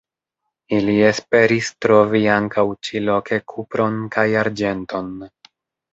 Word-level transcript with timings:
Ili 0.77 0.95
esperis 1.09 1.69
trovi 1.85 2.23
ankaŭ 2.37 2.65
ĉi-loke 2.87 3.41
kupron 3.55 4.03
kaj 4.17 4.29
arĝenton. 4.45 5.13